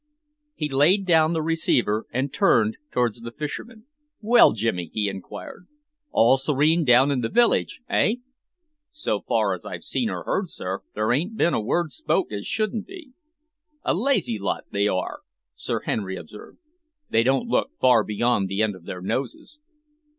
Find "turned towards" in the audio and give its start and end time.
2.33-3.21